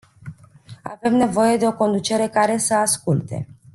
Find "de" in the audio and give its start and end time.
1.57-1.67